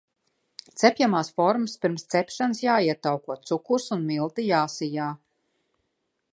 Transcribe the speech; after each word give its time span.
Cepjamās 0.83 1.29
formas 1.41 1.75
pirms 1.83 2.07
cepšanas 2.15 2.63
jāietauko, 2.65 3.37
cukurs 3.51 3.87
un 3.99 4.05
milti 4.09 4.47
jāsijā. 4.49 5.15